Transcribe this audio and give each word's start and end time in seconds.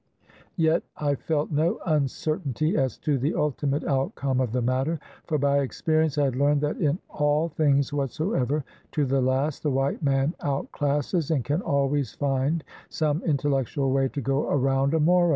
Yet 0.57 0.81
I 0.97 1.13
felt 1.13 1.51
no 1.51 1.77
uncertainty 1.85 2.75
as 2.75 2.97
to 3.05 3.19
the 3.19 3.35
ultimate 3.35 3.83
outcome 3.83 4.39
of 4.41 4.51
the 4.51 4.63
matter; 4.63 4.99
for 5.27 5.37
by 5.37 5.59
experience 5.59 6.17
I 6.17 6.23
had 6.23 6.35
learned 6.35 6.61
that 6.61 6.77
in 6.77 6.97
all 7.07 7.49
things 7.49 7.93
whatsoever, 7.93 8.65
to 8.93 9.05
the 9.05 9.21
last, 9.21 9.61
the 9.61 9.69
white 9.69 10.01
man 10.01 10.33
outclasses, 10.41 11.29
and 11.29 11.43
can 11.45 11.61
always 11.61 12.15
find 12.15 12.63
some 12.89 13.21
intellectual 13.25 13.91
way 13.91 14.07
to 14.09 14.21
go 14.21 14.49
around, 14.49 14.95
a 14.95 14.99
Moro. 14.99 15.29